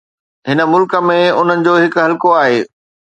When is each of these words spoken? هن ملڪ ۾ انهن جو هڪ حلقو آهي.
هن 0.51 0.61
ملڪ 0.69 0.95
۾ 1.09 1.17
انهن 1.41 1.61
جو 1.67 1.75
هڪ 1.83 1.99
حلقو 2.07 2.33
آهي. 2.39 2.57